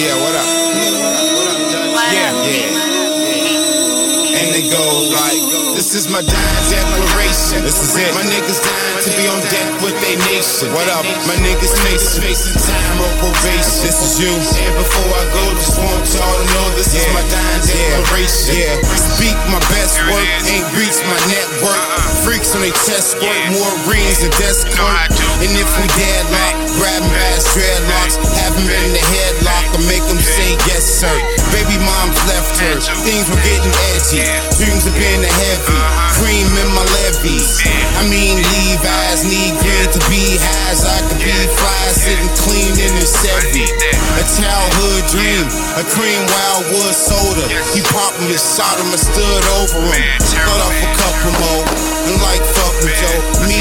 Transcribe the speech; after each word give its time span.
Yeah, 0.00 0.16
what 0.16 0.32
up? 0.32 0.48
Yeah, 2.08 2.32
yeah. 2.32 2.72
And 4.32 4.48
it 4.56 4.72
goes 4.72 5.12
like, 5.12 5.36
this 5.76 5.92
is 5.92 6.08
my 6.08 6.24
dying 6.24 6.64
declaration. 6.72 7.60
This 7.60 7.76
is 7.84 8.00
it. 8.00 8.08
My 8.16 8.24
niggas 8.24 8.64
dying 8.64 8.96
to 9.04 9.10
be 9.12 9.28
on 9.28 9.44
deck 9.52 9.68
with 9.84 9.92
they 10.00 10.16
nation. 10.32 10.72
What 10.72 10.88
up? 10.88 11.04
My 11.28 11.36
niggas 11.44 11.76
facing 11.84 12.24
facing 12.24 12.56
time 12.64 12.96
on 12.96 13.12
probation. 13.20 13.84
This 13.84 14.00
is 14.00 14.16
you. 14.24 14.32
And 14.32 14.72
before 14.80 15.12
I 15.20 15.24
go, 15.36 15.44
just 15.60 15.76
want 15.76 16.08
y'all 16.16 16.32
to 16.32 16.46
know 16.48 16.64
this 16.80 16.96
is 16.96 17.04
my 17.12 17.20
dying 17.28 17.60
declaration. 17.68 18.56
Yeah. 18.56 18.80
Speak 19.20 19.36
my 19.52 19.60
best 19.68 20.00
work, 20.08 20.24
ain't 20.48 20.64
reach 20.80 20.96
my 21.04 21.20
network. 21.28 21.76
Freaks 22.24 22.56
on 22.56 22.64
they 22.64 22.72
chest 22.88 23.20
work, 23.20 23.36
more 23.52 23.76
rings 23.84 24.24
than 24.24 24.32
desk. 24.40 24.64
And 25.40 25.56
if 25.56 25.70
we 25.80 25.88
deadlock, 25.96 26.54
grab 26.76 27.00
them 27.00 27.16
ass 27.32 27.48
dreadlocks, 27.56 28.20
have 28.44 28.52
them 28.52 28.68
in 28.68 28.92
the 28.92 29.00
headlock, 29.00 29.64
and 29.72 29.84
make 29.88 30.04
them 30.04 30.20
say 30.20 30.52
yes, 30.68 30.84
sir. 30.84 31.16
Baby 31.48 31.80
mom's 31.80 32.20
left 32.28 32.60
her, 32.60 32.76
things 33.02 33.24
were 33.32 33.40
getting 33.40 33.72
edgy. 33.96 34.20
Dreams 34.60 34.84
of 34.84 34.92
being 35.00 35.24
a 35.24 35.32
heavy, 35.32 35.80
cream 36.20 36.44
in 36.60 36.68
my 36.76 36.84
Levi's. 36.92 37.64
I 37.96 38.04
mean, 38.12 38.36
Levi's 38.36 39.24
need 39.24 39.56
green 39.64 39.88
to 39.88 40.00
be 40.12 40.36
highs. 40.36 40.84
I 40.84 41.00
could 41.08 41.24
be 41.24 41.32
fly, 41.56 41.88
sitting 41.96 42.30
clean 42.44 42.76
in 42.76 42.92
the 43.00 43.08
Chevy. 43.08 43.64
A 44.20 44.24
childhood 44.28 45.08
dream, 45.08 45.48
a 45.80 45.84
cream 45.88 46.20
wildwood 46.28 46.92
soda. 46.92 47.48
He 47.72 47.80
popped 47.88 48.20
me 48.20 48.36
a 48.36 48.40
shot 48.40 48.76
him, 48.76 48.92
I 48.92 49.00
stood 49.00 49.44
over 49.56 49.80
him. 49.88 50.04
Thought 50.20 50.60
off 50.68 50.76
a 50.76 50.88
couple 51.00 51.32
more. 51.48 51.64
And 52.04 52.16
like 52.24 52.44
fucking 52.44 52.92
Joe, 52.92 53.20
me 53.48 53.60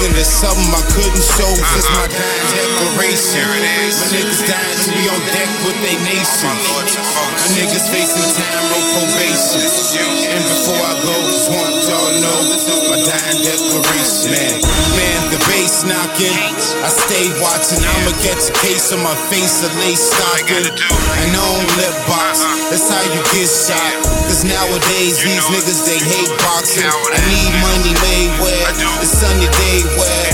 not 0.00 0.08
making 0.08 0.24
something 0.24 0.72
I 0.72 0.80
couldn't 0.96 1.20
show 1.20 1.52
since 1.60 1.88
my 1.92 2.08
dying 2.08 2.48
declaration. 2.56 3.44
My 3.44 4.08
niggas 4.16 4.42
dying 4.48 4.78
to 4.80 4.90
be 4.96 5.04
on 5.12 5.20
deck 5.28 5.50
with 5.68 5.76
they 5.84 5.96
nation. 6.08 6.56
My 6.56 7.48
niggas 7.52 7.84
facing 7.92 8.32
time 8.32 8.64
on 8.72 8.84
probation. 8.96 9.60
And 9.60 10.44
before 10.48 10.80
I 10.80 10.94
go, 11.04 11.12
just 11.28 11.52
want 11.52 11.74
y'all 11.84 12.16
know 12.16 12.38
my 12.88 12.96
dying 13.04 13.40
declaration. 13.44 14.32
Man, 14.32 14.79
knocking. 15.84 16.36
I 16.84 16.88
stay 16.88 17.26
watching. 17.40 17.80
I'ma 17.80 18.12
get 18.20 18.38
your 18.40 18.56
case 18.60 18.92
on 18.92 19.00
my 19.02 19.16
face, 19.28 19.64
a 19.64 19.68
lace 19.80 20.02
stocking. 20.12 20.66
And 20.66 21.30
on 21.36 21.60
lip 21.76 21.96
box. 22.08 22.44
That's 22.70 22.86
how 22.86 23.02
you 23.10 23.22
get 23.34 23.50
shot. 23.50 23.94
Cause 24.30 24.46
nowadays 24.46 25.18
these 25.18 25.46
niggas 25.50 25.82
they 25.90 25.98
hate 25.98 26.32
boxing. 26.46 26.86
I 26.86 27.18
need 27.26 27.52
money 27.58 27.94
made 27.98 28.30
where 28.38 28.62
it's 29.02 29.10
sunny 29.10 29.50
day 29.58 29.82
where 29.98 30.30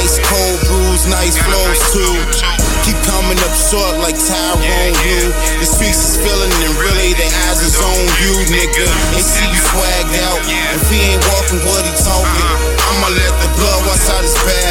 ice 0.00 0.16
cold 0.24 0.58
brews, 0.64 1.04
nice 1.12 1.36
flows 1.44 1.80
too. 1.92 2.16
Keep 2.88 2.96
coming 3.04 3.36
up 3.44 3.52
short 3.52 4.00
like 4.00 4.16
Tyrone 4.16 4.96
Blue. 5.04 5.28
The 5.60 5.68
streets 5.68 6.00
is 6.08 6.16
feeling 6.24 6.52
and 6.64 6.74
really 6.80 7.12
their 7.20 7.32
eyes 7.48 7.60
is 7.60 7.76
on 7.76 8.00
you, 8.24 8.32
nigga. 8.48 8.88
They 9.12 9.20
see 9.20 9.44
you 9.44 9.60
swagged 9.60 10.16
out. 10.24 10.40
If 10.80 10.88
he 10.88 11.12
ain't 11.12 11.24
walking 11.36 11.60
what 11.68 11.84
he 11.84 11.92
talking, 12.00 12.48
I'ma 12.80 13.12
let 13.12 13.32
the 13.44 13.48
blood 13.60 13.80
wash 13.88 14.08
out 14.08 14.24
his 14.24 14.36
bad 14.48 14.63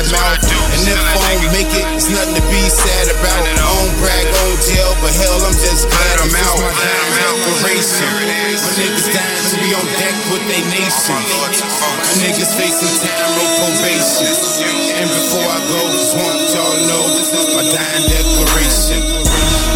just 6.34 6.50
glad 6.50 6.50
I'm 6.50 6.50
out. 6.50 6.58
My 6.58 6.74
dying 6.74 7.14
declaration. 7.14 8.10
My 8.58 8.72
niggas 8.78 9.08
dying 9.14 9.46
to 9.50 9.56
be 9.62 9.70
on 9.78 9.86
deck 10.02 10.18
with 10.34 10.44
they 10.50 10.64
nation. 10.74 11.22
My 11.22 12.14
niggas 12.26 12.54
facing 12.58 12.96
time 13.06 13.38
on 13.38 13.50
probation. 13.62 14.34
And 14.98 15.10
before 15.10 15.46
I 15.46 15.60
go, 15.70 15.80
just 15.94 16.18
want 16.18 16.38
y'all 16.54 16.74
to 16.74 16.82
know 16.90 17.04
my 17.54 17.64
dying 17.70 18.06
declaration. 18.10 19.02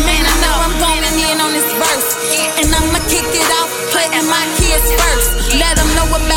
Man, 0.05 0.23
I 0.25 0.35
know 0.41 0.55
I'm 0.65 0.75
going 0.81 1.05
in 1.05 1.37
on 1.41 1.51
this 1.53 1.69
verse. 1.77 2.09
And 2.57 2.73
I'ma 2.73 2.99
kick 3.05 3.25
it 3.25 3.49
off, 3.61 3.69
putting 3.93 4.25
my 4.25 4.45
kids 4.57 4.89
first. 4.97 5.53
Let 5.61 5.77
them 5.77 5.89
know 5.93 6.09
about 6.09 6.36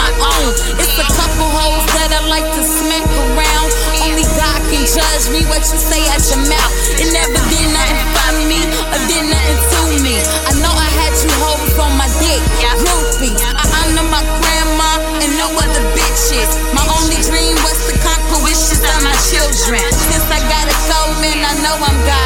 my 0.00 0.10
own. 0.16 0.50
It's 0.80 0.96
a 0.96 1.06
couple 1.12 1.48
hoes 1.52 1.84
that 2.00 2.16
I 2.16 2.20
like 2.32 2.48
to 2.56 2.62
smack 2.64 3.04
around. 3.04 3.68
Only 4.00 4.24
God 4.40 4.60
can 4.72 4.84
judge 4.88 5.28
me 5.28 5.44
what 5.52 5.60
you 5.68 5.76
say 5.76 6.00
at 6.08 6.24
your 6.32 6.40
mouth. 6.48 6.72
It 6.96 7.12
never 7.12 7.40
did 7.52 7.68
nothing 7.68 8.08
for 8.16 8.32
me 8.48 8.60
or 8.64 9.00
did 9.12 9.24
nothing 9.28 9.60
to 9.60 9.80
me. 10.00 10.16
I 10.48 10.52
know 10.64 10.72
I 10.72 10.88
had 10.88 11.12
you 11.20 11.32
hoes 11.44 11.76
on 11.76 11.92
my 12.00 12.08
dick, 12.16 12.40
groupie. 12.80 13.36
I 13.36 13.64
honor 13.84 14.06
my 14.08 14.24
grandma 14.40 14.90
and 15.20 15.30
no 15.36 15.52
other 15.52 15.84
bitches. 15.92 16.48
My 16.72 16.84
only 16.96 17.20
dream 17.28 17.56
was 17.60 17.76
to 17.92 17.94
conquer 18.00 18.40
wishes 18.40 18.80
of 18.80 18.98
my 19.04 19.16
children. 19.28 19.84
Since 19.92 20.26
I 20.32 20.40
got 20.48 20.64
a 20.64 20.76
soul, 20.88 21.10
man, 21.20 21.44
I 21.44 21.52
know 21.60 21.76
I'm 21.76 21.98
God 22.08 22.19